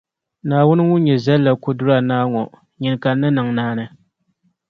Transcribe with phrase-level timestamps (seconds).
[0.47, 2.43] Naawuni ŋun nyɛ Zallakudura Naa ŋɔ,
[2.81, 3.85] nyini ka n ni niŋ naani.